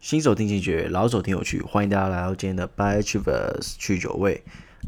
[0.00, 4.42] 新手听进觉，老手听有趣，欢迎大家来到今天的 By Travers 去酒味。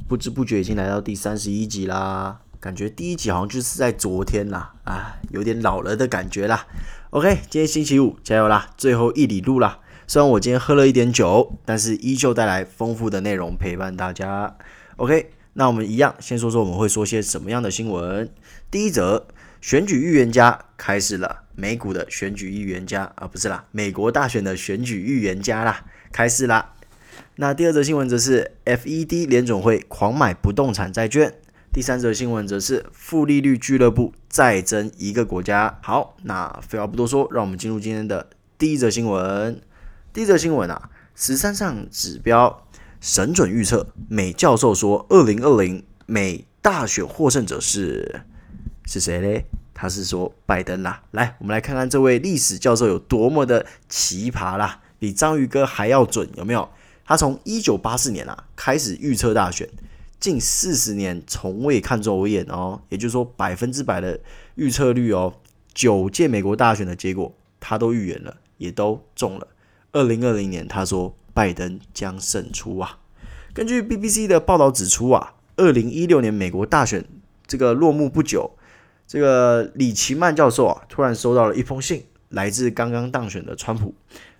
[0.08, 6.66] 不知不觉已经来到第三十一集啦，感觉第一集好像就是在昨天啦，啊，有点老了的感觉啦。
[7.10, 9.80] OK，今天星期五，加油啦，最后一里路啦。
[10.06, 14.56] 虽然我今天喝了一点酒，但是依旧带来丰富的内容陪伴大家。
[14.96, 18.32] OK，那我们一样先说说我们会说些什么样的新闻。
[18.70, 19.26] 第一则。
[19.62, 26.74] 选举预言家开始了，美股的选举预言家啊，不是啦，美国大选的选举预言家啦，开始啦。
[27.36, 31.32] 那第二则新闻则是 FED 联准会狂买不动产债券。
[31.72, 35.78] 第三则新闻则是负利率俱乐部再增一个国家。
[35.80, 39.60] 好，那废话不多说，让我们进入今天的第一则新闻。
[40.12, 42.66] 第一则新闻啊，十三项指标
[43.00, 48.22] 神准预测，美教授说，二零二零美大选获胜者是。
[48.84, 49.44] 是谁嘞？
[49.74, 51.02] 他是说拜登啦。
[51.12, 56.68] 来，我们来看看这位历史教授有多么的奇葩啦，比章鱼哥还要准，有没有？
[57.04, 59.68] 他从一九八四年啊开始预测大选，
[60.20, 64.20] 近四十年从未看走眼哦，也就是说百分之百的
[64.54, 65.34] 预测率哦。
[65.74, 69.48] 九届美国大选的结果他都预言了，也都中了。
[69.92, 72.98] 二零二零年他说拜登将胜出啊。
[73.52, 77.04] 根据 BBC 的报道指出啊，二零一六年美国大选
[77.46, 78.52] 这个落幕不久。
[79.12, 83.94] 这个李奇曼教授啊，突然收到了一封信，来自刚刚当选的川普。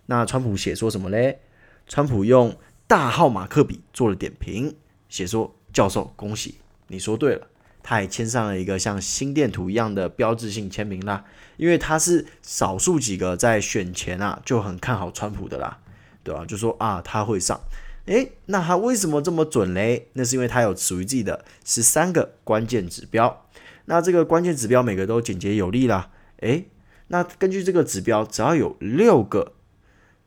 [0.07, 1.41] 那川普写说什么嘞？
[1.87, 2.57] 川普用
[2.87, 4.75] 大号马克笔做了点评，
[5.11, 6.55] 写说：“教授，恭喜，
[6.87, 7.49] 你说对了。”
[7.85, 11.27] 他还签上了一个像心电图一样的标志性签名啦，
[11.59, 15.81] 因为他是少数几个在选前啊就很看好川普的啦，
[16.25, 16.47] 对吧？
[16.47, 17.61] 就说啊他会上。
[18.07, 20.09] 诶，那他为什么这么准嘞？
[20.15, 23.45] 那是因为他有属于自己的十三个关键指标。
[23.87, 26.69] 那这个关键指标每个都简洁有力啦，诶，
[27.09, 29.55] 那根据这个指标，只要有六个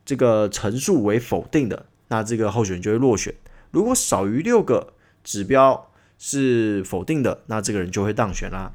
[0.04, 3.32] 这个陈述为否定的，那这个候选人就会落选；
[3.70, 4.92] 如果少于六个
[5.24, 8.72] 指标是否定的，那这个人就会当选啦。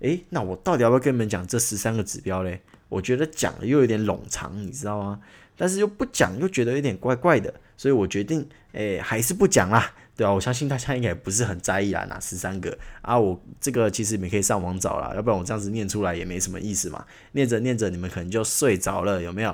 [0.00, 2.62] 诶，那我到底要不要跟你们讲这十三个指标嘞？
[2.88, 5.20] 我觉得讲了又有点冗长，你知道吗？
[5.56, 9.94] 但是又不讲又觉得有点怪怪的，所以我决定，诶，还是不讲啦。
[10.14, 13.18] 对啊，我相信大家应该也不是很在意啦，哪十三个啊？
[13.18, 17.04] 我这个其实你们可以上网找啦，要不然我这样子念出来也没什么意思嘛。
[17.32, 19.50] 念着念着，你们可能就睡着了，有没有？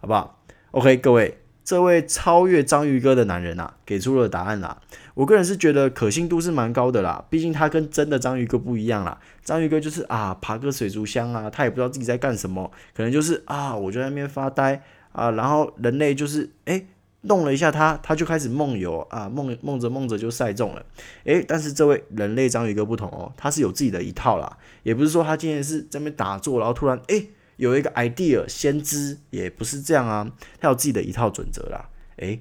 [0.00, 4.80] 好不好？OK，各位，这位超越章鱼哥的男人啊，给出了答案啦。
[5.12, 9.20] 我个人是觉得可信度是蛮高的啦，毕竟他跟真的章鱼哥不一样啦。
[9.44, 14.82] 章鱼哥就是啊，爬个水族箱啊，他也不知道自己在干什么，可能就是啊，我就在那边发呆
[15.12, 16.86] 啊，然后人类就是诶。
[17.22, 20.86] 弄了一下他，他就开始梦游啊，梦梦着梦着就赛中了。
[21.24, 30.30] 诶，但是这位人类章鱼哥不同哦，他是有自己的一套啦，也不是说他今天是在那边打坐，然后突然诶有一个 idea 先知，也不是这样啊，
[30.60, 31.88] 他有自己的一套准则啦。
[32.18, 32.40] 诶，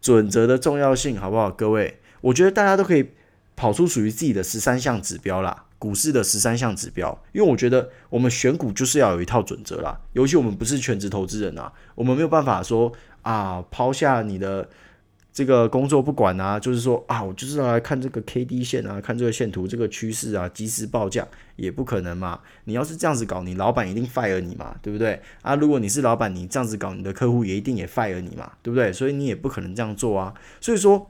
[0.00, 1.48] 准则的重要性好不好？
[1.48, 3.10] 各位，我觉得大家都可以
[3.54, 12.92] 跑出属于自己的十三项指标啦，股市的十三项指标，因为我觉得我们选股就是要有一套准则啦，尤其我们不是全职投资人啊，我们没有办法说。
[13.22, 14.68] 啊，抛下你的
[15.32, 21.26] 这个工作不管啊，就是说啊，我就是要来看这个 K D 线啊，看这个线图，这个趋势啊，及时报价
[21.56, 22.40] 也不可能嘛。
[22.64, 25.20] 你要是这样子搞，你老板一定 fire 你嘛，对不对？
[25.42, 28.92] 啊，如果你是老板，你这样子搞，你的客户也一定也 fire 你嘛，对不对？
[28.92, 30.34] 所以你也不可能这样做啊。
[30.60, 31.08] 所以说，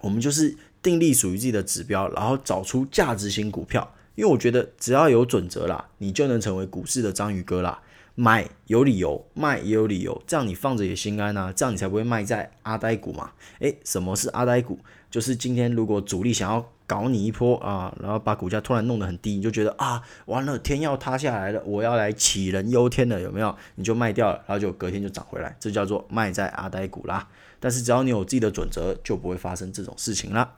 [0.00, 3.92] 我们就是订立属于自己的指标，然后找出价值型股票。
[4.14, 7.80] 因为我觉得只要有准则啦，你就能成为股市的章鱼哥啦。
[8.16, 13.32] 买有理由，卖也有理由，这样你放着也心安啊，这样你才不会卖在阿呆股嘛。
[13.58, 14.78] 诶，什么是阿呆股？
[15.10, 23.56] 就是今天如果主力想要搞你一波啊，然后把股价突然弄得很低，你就觉得啊，完了，天要塌下来了，我要来杞人忧天了，有没有？
[23.74, 27.28] 你就卖掉了，然后就隔天就涨回来，这叫做卖在阿呆股啦。
[27.58, 30.54] 但是只要你有自己的准则，就不会发生这种事情啦。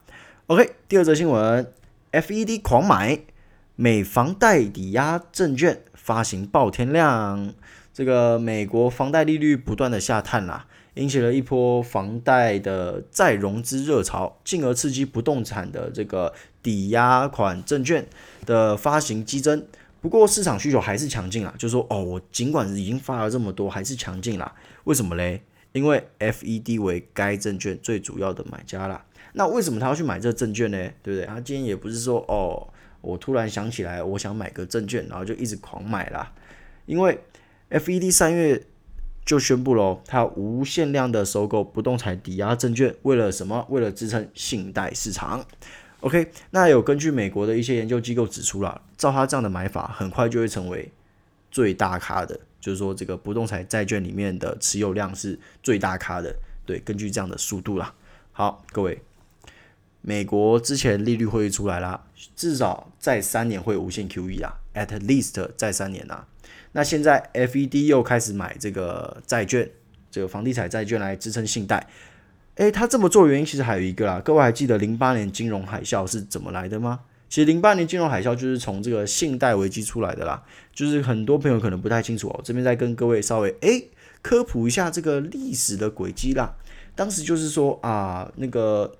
[0.48, 1.72] OK，第二则新闻
[2.12, 3.20] ，FED 狂买。
[3.78, 7.53] 美房贷抵押证券发行爆天量，
[7.92, 18.06] 这个美国房贷利率不断的下探啦，引起了一波房贷的再融资热潮，进而刺激不动产的这个抵押款证券
[18.47, 19.66] 的发行激增。
[20.00, 24.54] 不过市场需求还是强劲啦，就是说哦，我尽管已经发了这么多，还是强劲啦。
[24.84, 25.42] 为什么嘞？
[25.72, 29.04] 因为 FED 为该证券最主要的买家啦。
[29.34, 30.78] 那为什么他要去买这个证券呢？
[31.03, 31.27] 对不对？
[31.27, 32.72] 他今天也不是说哦。
[33.06, 36.32] 我突然想起来，我想买个证券，然后就一直狂买啦。
[36.86, 37.20] 因为
[37.70, 38.60] FED 三月
[39.24, 43.64] 就宣布了，它无限量的收购不动产抵押证券，为了什么？
[43.70, 45.47] 为了支撑信贷市场。
[46.00, 50.91] OK，那有根据美国的一些研究机构指出了，照他这样的买法，很快就会成为
[51.50, 56.34] 最大咖的就是说这个不动产债券里面的持有量是最大咖的。
[56.64, 57.94] 对，根据这样的速度啦。
[58.32, 59.00] 好，各位，
[60.08, 62.00] 美国之前利率会议出来啦，
[62.36, 66.24] 至少在三年会无限 QE 啊，at least 在三年啊。
[66.70, 69.68] 那现在 FED 又开始买这个债券，
[70.08, 71.88] 这个房地产债券来支撑信贷。
[72.54, 77.00] 诶，他这么做原因其实还有一个啦，各位还记得零八年金融海啸是怎么来的吗？
[77.28, 80.41] 其实零八年金融海啸就是从这个信贷危机出来的啦，
[80.72, 83.88] 就是很多朋友可能不太清楚哦，这边再跟各位稍微诶
[84.22, 86.54] 科普一下这个历史的轨迹啦。
[86.94, 88.97] 当时就是说啊，那个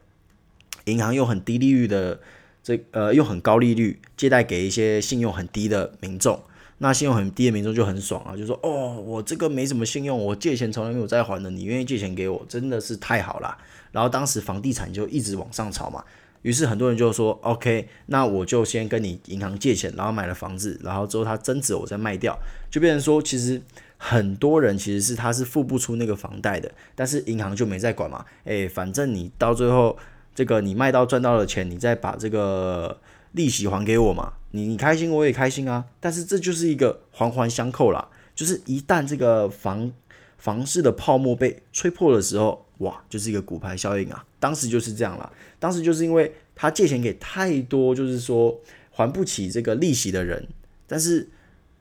[0.87, 2.19] 银行用很低利率的
[2.63, 6.41] 这呃用很高利率借贷给一些信用很低的民众，
[6.79, 13.57] 那信用很低的民众就很爽啊，就说哦，我这个没什么信用，我借钱从来没有再还的，你愿意借钱给我，真的是太好了。
[13.93, 16.03] 然后当时房地产就一直往上炒嘛。
[16.43, 22.39] 于是很多人就说，OK，那我就先跟你银行借钱，然后买了房子，然后之后它增值，我再卖掉，
[22.71, 23.61] 就变成说，其实
[23.97, 29.99] 很多人其实是他是付不出那个房贷的，但是银行就没在管嘛，诶，反正你到最后
[30.37, 33.01] 这个你卖到赚到了钱，你再把这个
[33.33, 39.91] 利息还给我嘛，你你开心我也开心啊，但是这就是一个环环相扣啦，就是一旦这个房
[40.39, 42.65] 房市的泡沫被吹破的时候。
[42.81, 44.23] 哇，就是一个骨牌效应啊！
[44.39, 48.61] 当时就是这样了，当时就是因为他借钱给太多，就是说
[48.91, 50.47] 还不起这个利息的人，
[50.87, 51.27] 但是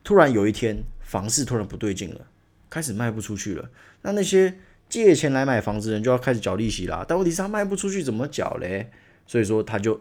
[0.05, 2.21] 突然有一天房市突然不对劲了，
[2.69, 3.69] 开始卖不出去了，
[4.03, 4.57] 那那些
[4.89, 8.89] 借钱来买房子的人就要开始缴利息啦，但问题是他卖不出去怎么缴嘞？
[9.25, 9.99] 所以说他就。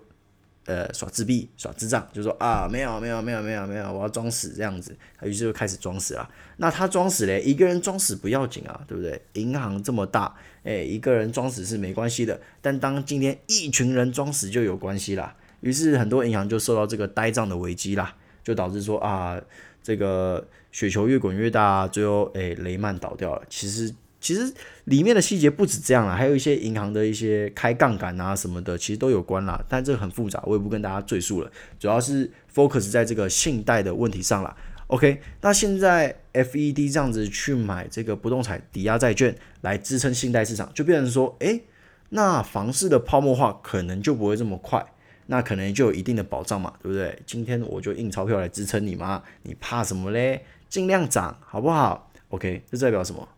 [0.67, 6.27] 呃，耍自闭，耍智障，就说啊，没有，没有，没有，没有，没有，我要装死这样子，他于是就开始装死了。
[6.57, 9.21] 那他装死嘞，一个人装死不要紧啊，对不对？
[9.35, 15.37] 银行这么大，哎，一个人装死是没关系的，但当今天一群人装死就有关系啦。
[15.61, 19.39] 于是很多银行就受到这个呆账的危机啦，就导致说啊，
[19.83, 23.43] 这个雪球越滚越大，最后哎雷曼倒掉了。
[23.51, 23.95] 其实。
[24.25, 24.51] 其实
[24.85, 29.63] 里面的细节不止这样啦，还有一些银行的一些开杠杆啊什么的，其实都有关啦。
[29.69, 31.51] 但这个很复杂，我也不跟大家赘述了。
[31.79, 34.57] 主要是 focus 在这个信贷的问题上啦。
[34.87, 41.63] OK，那现在 FED 这样子去买这个不动产抵押债券来支撑信贷市场，就变成说，诶，
[42.09, 44.83] 那房市的泡沫化可能就不会这么快，
[45.27, 47.19] 那可能就有一定的保障嘛，对不对？
[47.27, 50.47] 今天我就印钞票来支撑你嘛，你怕什么嘞？
[50.71, 53.29] 尽量涨，好不好？OK，这代表什么？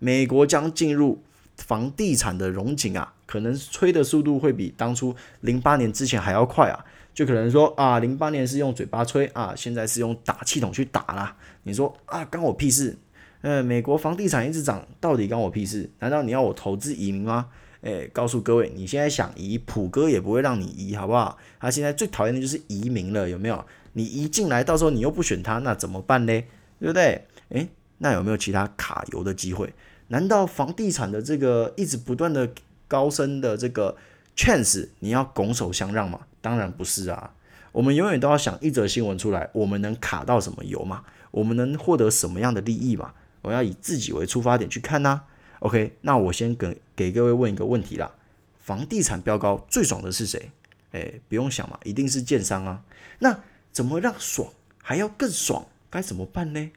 [0.00, 1.22] 美国将进入
[1.56, 11.36] 房地产的荣景啊，可能吹的速度会比当初零八年之前还要快啊，就可能说啊，零八年是用嘴巴吹啊，现在是用打气筒去打啦。
[11.62, 12.98] 你说啊，关我屁事？
[13.42, 15.90] 呃，美国房地产一直涨，到底关我屁事？
[16.00, 17.48] 难道你要我投资移民吗？
[17.82, 21.38] 诶，告诉各位，你现在想移，普哥也不会让你移，好不好？
[21.58, 23.64] 他现在最讨厌的就是移民了，有没有？
[23.94, 26.42] 你移进来，到时候你又不选他，那怎么办呢？
[26.78, 27.26] 对不对？
[27.48, 27.68] 诶，
[27.98, 29.72] 那有没有其他卡油的机会？
[30.10, 32.52] 难道房地产的这个一直不断的
[32.86, 33.96] 高升的这个
[34.36, 36.20] chance，你要拱手相让吗？
[36.40, 37.32] 当然不是啊！
[37.72, 41.04] 我们永远都要想一则新闻出来，我们能卡到什么油嘛？
[41.30, 43.14] 我们能获得什么样的利益嘛？
[43.42, 45.22] 我要以自己为出发点去看呐、
[45.60, 48.10] OK，那我先给给各位问一个问题啦：
[48.58, 50.50] 房地产飙高最爽的是谁？
[50.92, 52.82] 诶，不用想嘛，一定是建商啊。
[53.20, 53.38] 那
[53.70, 54.52] 怎么让爽
[54.82, 55.64] 还要更爽？
[55.88, 56.70] 该怎么办呢？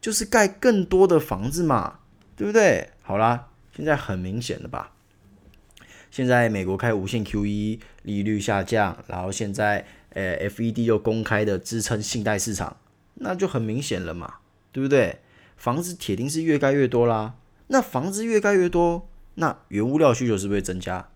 [0.00, 1.99] 就是盖更多的房子嘛。
[2.40, 2.88] 对不对？
[3.02, 4.92] 好啦，现在很明显了吧？
[6.10, 12.78] 现在美国开无限 QE，利率下降，然后现在呃 FED 又公开的支撑信贷市场，
[13.16, 14.36] 那就很明显了嘛，
[14.72, 15.18] 对不对？
[15.58, 17.34] 房子铁定是越盖越多啦。
[17.66, 21.10] 那房子越盖越多，那原物料需求是不是增加？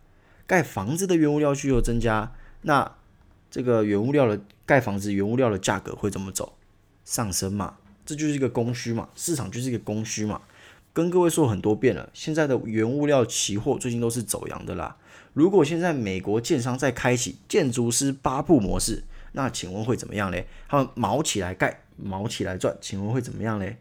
[0.47, 2.97] 盖房子的原物料需求增加，那
[3.51, 6.59] 这个原物料的盖房子原物料的价格会怎么走？
[7.07, 10.43] 上升嘛，这就是一个供需嘛，市场就是一个供需嘛。
[10.95, 14.97] 跟各位说很多遍了，现在的原物料期货最近都是走阳的啦。
[15.33, 20.47] 如果现在美国建商在开启建筑师八步模式，那请问会怎么样嘞？
[20.69, 23.77] 他们毛起来盖，毛起来赚，请问会怎么样嘞？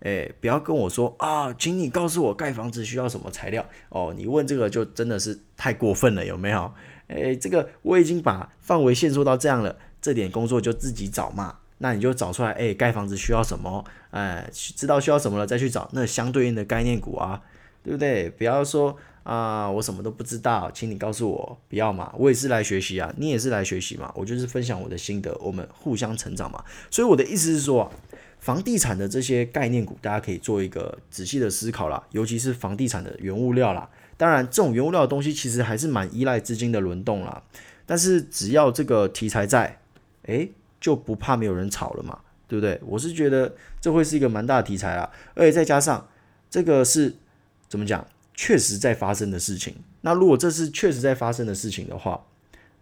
[0.00, 4.12] 诶，不要跟我说啊，请你告诉我盖房子需要什么材料哦。
[4.16, 6.72] 你问这个就真的是太过分了，有没有？
[7.06, 11.58] 诶，这个我已经把范围限缩到这样了，这点工作就自己找嘛。
[11.78, 13.84] 那你就找出来，哎，盖房子需要什么？
[14.10, 17.42] 哎，知道需要什么了再去找那相对应的概念股啊，
[17.82, 18.28] 对不对？
[18.30, 26.64] 不要说啊，我什么都不知道，请你告诉我，不要嘛，我也是来学习啊，你也是来学习嘛，我就是分享我的心得，我们互相成长嘛。
[26.90, 27.92] 所以我的意思是说，
[28.40, 33.88] 房地产的这些概念股，大家可以做一个仔细的思考啦，尤其是房地产的原物料啦。
[34.16, 37.42] 当然，这种原物料的东西其实还是蛮依赖资金的轮动啦。
[37.86, 39.80] 但是只要这个题材在，
[40.24, 40.48] 哎。
[40.80, 42.18] 就不怕没有人炒了嘛？
[42.46, 42.80] 对不对？
[42.84, 46.08] 我是觉得这会是一个蛮大的题材啊，而且再加上
[46.48, 47.14] 这个是
[47.68, 49.74] 怎么讲，确实在发生的事情。
[50.00, 52.24] 那如果这是确实在发生的事情的话，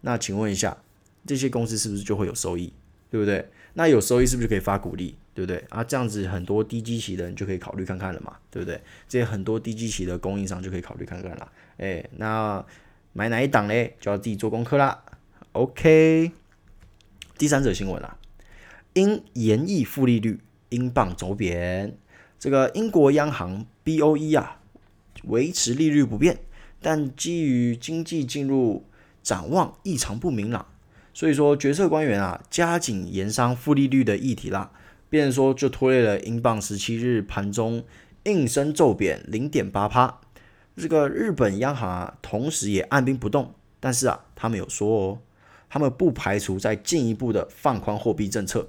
[0.01, 0.77] 那请问一下，
[1.25, 2.71] 这些公司是不是就会有收益？
[3.09, 3.49] 对不对？
[3.73, 5.17] 那有收益是不是可以发股利？
[5.33, 5.63] 对不对？
[5.69, 8.81] 啊，这样子很多低基期的人就可以考虑看看了嘛，对不对？
[9.07, 11.51] 这些很多低基期的供应商就可以考虑看看了。
[11.77, 12.65] 哎，那
[13.13, 13.95] 买哪一档嘞？
[13.99, 15.03] 就要自己做功课啦。
[15.51, 16.31] OK，
[17.37, 18.17] 第三则新闻啦，
[18.93, 20.39] 因延役负利率，
[20.69, 21.95] 英镑走贬。
[22.39, 24.61] 这个英国央行 BOE 啊，
[25.25, 26.39] 维持利率不变，
[26.81, 28.85] 但基于经济进入
[29.21, 30.65] 展望异常不明朗，
[31.13, 34.71] 所以说决策官员啊加紧研商负利率的议题啦。
[35.09, 37.83] 变说就拖累了英镑十七日盘中
[38.23, 40.19] 应声骤贬零点八趴。
[40.75, 45.19] 这个日本央行啊，同时也按兵不动，但是啊，他们有说哦，
[45.69, 48.67] 他们不排除在进一步的放宽货币政策。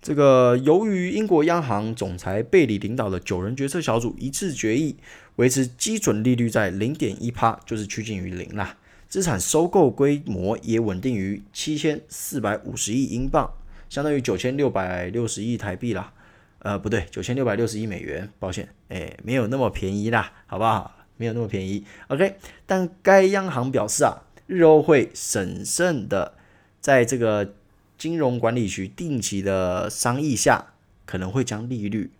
[0.00, 4.96] 这个由于英国央行总裁贝里领导的九人决策小组一致决议
[5.36, 8.76] 维持基准利率在零点一趴，就是趋近于零啦。
[9.08, 13.50] 资产收购规模也稳定于七千四百五十亿英镑。
[13.88, 16.12] 相当于九千六百六十亿台币啦，
[16.60, 20.96] 呃，不对，九千六百六十亿美元，抱歉，哎，没有那么便宜啦，好不好？
[21.18, 22.36] 没有那么便宜，OK。
[22.64, 26.34] 但该央行表示啊，日后会审慎的
[26.80, 27.54] 在这个
[27.96, 30.74] 金融管理局定期的商议下，
[31.06, 32.10] 可能会将利率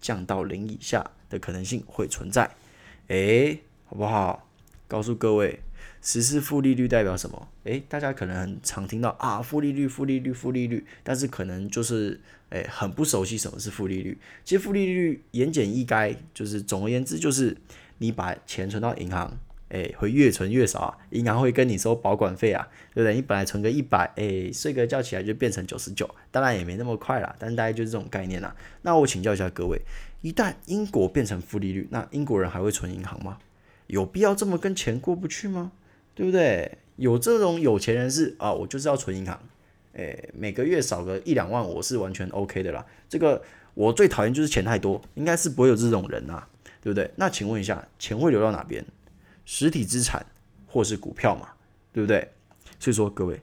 [0.00, 2.50] 降到零以下的可能性会存在，
[3.08, 4.48] 哎，好不好？
[4.88, 5.60] 告诉各位。
[6.04, 7.48] 实施负利率代表什么？
[7.62, 12.20] 诶，大家可能常听到啊，负利率、负利率、负利率，但是可能就是
[12.50, 14.18] 诶很不熟悉什么是负利率。
[14.44, 17.56] 其实负利率言简意赅，就是总而言之，就是
[17.98, 19.32] 你把钱存到银行，
[19.72, 23.14] 诶会越存越少啊，银行会跟你收保管费啊，对不对？
[23.14, 28.54] 你本来存个一百，诶睡个觉起来就变成九十九，当然也没那么快啦，但大概就是这种概念啦。
[28.82, 29.80] 那我请教一下各位，
[30.20, 33.38] 一旦英国变成负利率，那英国人还会存银行吗？
[33.86, 35.72] 有必要这么跟钱过不去吗？
[36.14, 36.78] 对不对？
[36.96, 39.40] 有这种有钱人是啊，我就是要存银行，
[39.94, 42.84] 诶，每个月少个一两万，我是完全 OK 的啦。
[43.08, 46.44] 这个我最讨厌就是钱太多，应该是不会有这种人呐，
[46.82, 47.10] 对不对？
[47.16, 48.84] 那请问一下，钱会流到哪边？
[49.54, 50.24] 实体资产
[50.66, 51.46] 或是股票嘛，
[51.92, 52.26] 对不对？
[52.80, 53.42] 所以说各位，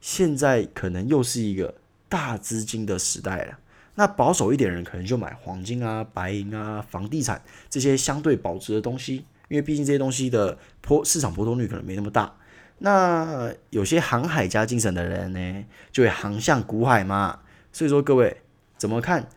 [0.00, 1.74] 现在可能又是一个
[2.08, 3.58] 大资金的时代了。
[3.96, 9.26] 那保守一点人可能就买黄金啊、白银啊、房地产这些相对保值的东西。
[9.50, 12.34] 因为毕竟这些东西的波市场波动率可能没那么大，
[12.78, 17.40] 那有些航海家精神的人呢，就会航向股海嘛。
[17.70, 18.38] 所以说各位
[18.78, 19.28] 怎么看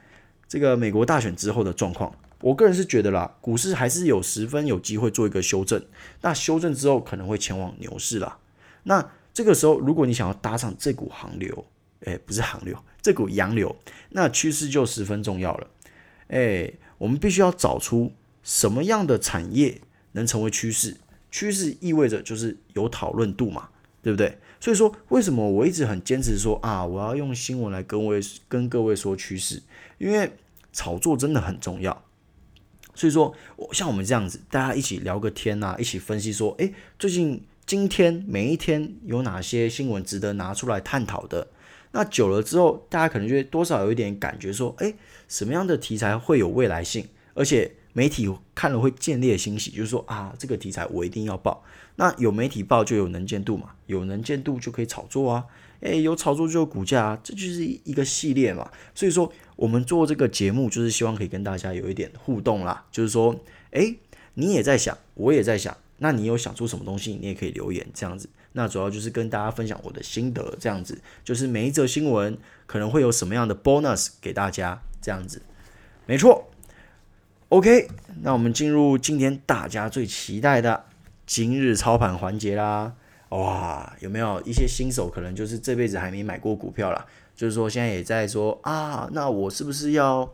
[0.47, 2.15] 这个美国大选之后的状况？
[2.45, 5.83] 我个人是觉得啦，股市还是有十分有机会做一个修正。
[6.21, 8.37] 那修正之后可能会前往牛市啦。
[8.83, 11.65] 那这个时候如果你想要搭上这股航流，
[12.05, 13.75] 哎，不是航流，这股洋流，
[14.09, 15.67] 那趋势就十分重要了。
[16.27, 19.81] 哎，我们必须要找出什么样的产业。
[20.11, 20.95] 能成为趋势，
[21.29, 23.67] 趋势意味着就是有讨论度嘛，
[24.01, 24.37] 对不对？
[24.61, 29.61] 所以说，为什么我一直很坚持说啊，我要用新闻来跟位跟各位说趋势，
[29.97, 30.31] 因为
[30.71, 32.04] 炒作真的很重要。
[32.95, 41.47] 所以说，我像我们这样子，大家一起聊个天呐，一起分析说，诶，最近今天每一天有哪些新闻值得拿出来探讨的？
[41.91, 44.95] 那久了之后，大家可能就会多少有一点感觉说，诶，
[45.27, 47.71] 什么样的题材会有未来性，而且。
[47.95, 51.63] 媒体看了会见猎心喜，就是说啊，这个题材我一定要报。
[51.95, 55.45] 那有媒体报就有能见度嘛，有能见度就可以炒作啊。
[55.79, 58.69] 诶，有炒作就有股价啊，这就是一个系列嘛。
[58.93, 62.85] 所以说，我们做这个节目就是希望可以跟大家有一点互动啦。
[62.91, 63.33] 就是说，
[63.71, 63.97] 诶，
[64.33, 68.27] 你也在想，我也在想，那你有想出什么东西，你也可以留言这样子。
[68.51, 75.41] 那主要就是跟大家分享我的心得，这样子，就是每一则新闻可能会有什么样的 bonus 给大家，这样子，
[76.05, 76.49] 没错。
[77.55, 77.87] OK，
[78.21, 80.83] 那我们进入今天大家最期待的
[81.25, 82.91] 今日操盘环节啦！
[83.29, 87.05] 哇，有没有一些新手可能就是这辈子还没买过股票啦？
[87.33, 90.29] 就是说现在也在说啊，那我是不是要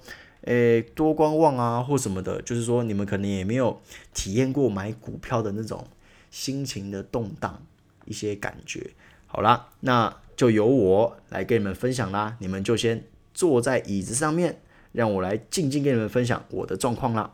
[0.45, 2.41] 诶多观望啊，或什么的？
[2.41, 3.79] 就是说你们可能也没有
[4.15, 5.85] 体验过买股票的那种
[6.31, 7.61] 心情的动荡
[8.05, 8.89] 一些感觉。
[9.27, 14.59] 好啦，那就由我来跟你们分享啦，你们就先坐在椅子上面。
[14.91, 17.31] 让我来静静跟你们分享我的状况啦。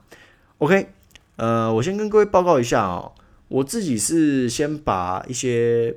[0.60, 0.88] OK，
[1.36, 3.14] 呃，我先跟各位报告一下哦，
[3.48, 5.96] 我自己是先把一些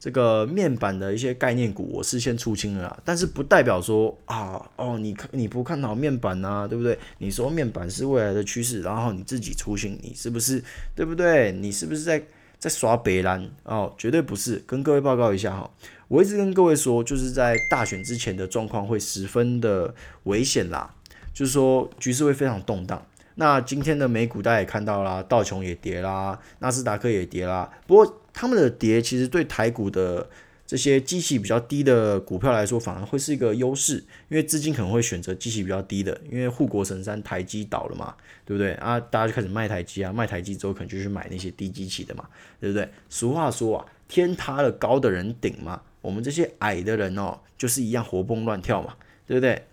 [0.00, 6.98] 这个面板的一些概念股，我是先出清了啦，但是不代表说啊，哦，你看你不看好面板啊，对不对？
[7.18, 10.62] 你说面板是未来的趋势，然后你自己出清，你是不是
[10.94, 11.52] 对不对？
[11.52, 12.22] 你是不是在
[12.58, 14.62] 在耍北蓝哦，绝对不是。
[14.66, 15.70] 跟各位报告一下哈，
[16.06, 20.94] 我一直跟各位说，就是在大选之前的状况会十分的危险啦，
[21.38, 23.00] 就是说局势会非常动荡。
[23.36, 27.70] 那今天的美股大家也看到啦，道琼也跌啦，纳斯达克也跌啦。
[27.86, 30.28] 不过他们的跌其实对台股的。
[30.68, 38.14] 这些基期比较低的股票来说，反而会是一个优势，因为资金可能会选择基期比较低的，因为护国神山台积倒了嘛，
[38.44, 39.00] 对不对啊？
[39.00, 42.28] 大家就开始卖台积啊，卖台积之后可能就去买那些低基期的嘛，
[42.60, 42.86] 对不对？
[43.08, 48.94] 俗话说啊，天塌了高的人顶嘛，我们这些矮的人哦，就是一样活蹦乱跳嘛，
[49.26, 49.64] 对不对？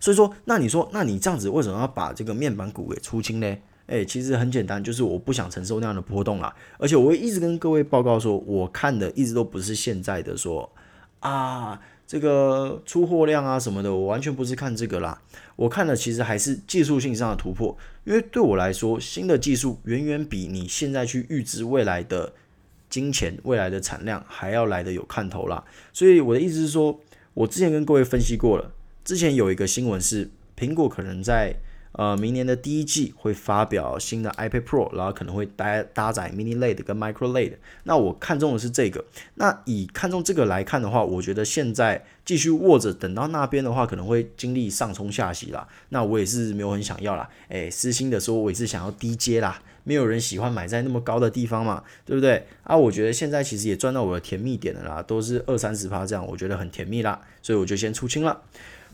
[0.00, 3.56] 所以说，那你说，那你这样子为什么要把这个面板股给出清呢？
[3.86, 6.54] 诶，其实很简单，就是我不想承受那样的波动啦。
[6.78, 10.70] 而且我会一直跟各位报告说，我看的一直都不是现在的说
[11.20, 15.18] 啊，这个出货量啊什么的，我完全不是看这个啦。
[15.56, 17.74] 我看的其实还是技术性上的突破，
[18.04, 22.34] 因为对我来说，新的技术远远比你现在去预知未来的
[22.90, 25.64] 金钱、未来的产量还要来的有看头啦。
[25.94, 27.00] 所以我的意思是说，
[27.32, 28.70] 我之前跟各位分析过了，
[29.08, 31.56] 之前有一个新闻是苹果可能在。
[31.92, 37.54] 呃，明年的第一季会发表新的 iPad Pro，然后可能会搭搭载 Mini LED 跟 Micro LED。
[37.84, 39.04] 那我看中的是这个。
[39.34, 45.66] 那以看中这个来看的话，我觉得现在继续握着，等到那边的话，可能会经历上冲下洗啦。
[45.88, 47.28] 那我也是没有很想要啦。
[47.48, 49.60] 诶，私心的说，我也是想要低阶啦。
[49.82, 52.46] 没有人喜欢买在那么高的地方嘛，对不对？
[52.62, 58.42] 啊，我觉得现在其实也赚到我的甜蜜点了啦，都是二三十趴这样，我觉得很甜蜜啦，所以我就先出清了。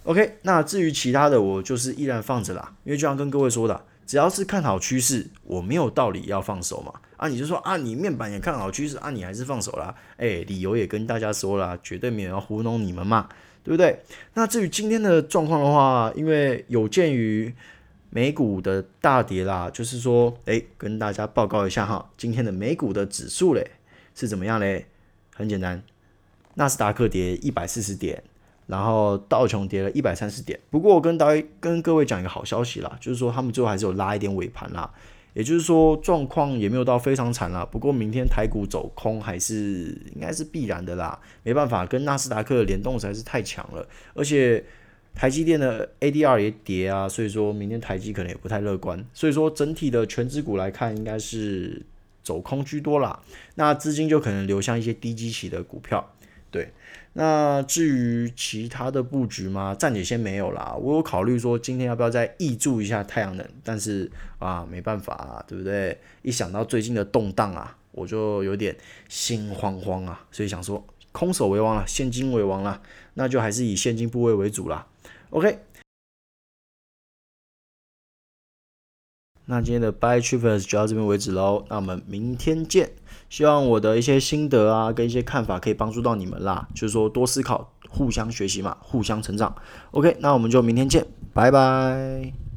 [0.05, 6.93] OK，那至于其他的，我就是依然放着啦，因为就像跟各位说的，只要是看好趋势，我没有道理要放手嘛。
[7.17, 9.95] 啊，你就说啊，你面板也看好趋势啊，你还是放手啦。
[10.19, 13.29] 诶，理由也跟大家说了，绝对没有要糊弄你们嘛，
[13.63, 13.99] 对不对？
[14.35, 17.55] 那至于今天的状况的话，因为有鉴于
[18.11, 23.71] 美股的大跌啦，就是说，诶，跟大家报告一下哈，今天的美股的指数嘞
[24.15, 24.85] 是怎么样嘞？
[25.35, 25.83] 很简单，
[26.57, 28.23] 纳斯达克跌一百四十点。
[28.67, 34.91] 然后道琼跌了一百三十点，不过我跟大家跟各位讲一个好消息啦，就是说他们最后还是有拉一点尾盘啦，
[35.35, 37.65] 也就是说状况也没有到非常惨啦。
[37.65, 44.65] 不过明天台股走空还是应该是必然的啦，没办法，跟纳斯达克的联动实在是太强了，而且
[45.15, 51.85] 台积电的 ADR 也跌啊，所以说明天台积可能也不太乐观，所以说整体的全指股来看应该是
[52.23, 53.21] 走空居多啦，
[53.57, 56.14] 那资金就可能流向一些低基期的股票，
[56.55, 56.73] 对。
[57.15, 59.75] 那至于其他的布局吗？
[59.75, 60.75] 暂且先没有啦。
[60.81, 65.99] 我有考虑说今天要不要再挹注一下太阳能，但是啊，没办法啊，对不对？
[66.23, 68.77] 一想到最近的动荡啊，我就有点
[69.09, 72.81] 心慌慌啊，所以想说空手为王了，现金为王了，
[73.15, 74.87] 那就还是以现金部位为主啦。
[75.31, 75.59] OK。
[79.47, 82.91] 那今天的 Bye t r i p e r s 就到这边为止喽，那我们明天见。
[83.35, 89.53] 希望我的一些心得啊，跟一些看法可以帮助到你们啦，就是说多思考，互相学习嘛，互相成长。
[89.91, 92.54] OK，那我们就明天见，拜拜。